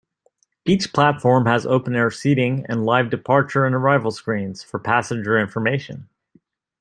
[0.65, 6.09] Each platform has open-air seating and live departure and arrival screens, for passenger information.